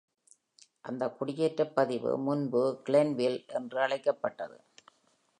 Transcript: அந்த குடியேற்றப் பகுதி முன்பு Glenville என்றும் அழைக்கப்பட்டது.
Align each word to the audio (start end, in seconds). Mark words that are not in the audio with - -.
அந்த 0.81 1.07
குடியேற்றப் 1.09 1.73
பகுதி 1.73 1.97
முன்பு 2.17 2.81
Glenville 2.89 3.45
என்றும் 3.47 3.81
அழைக்கப்பட்டது. 3.81 4.57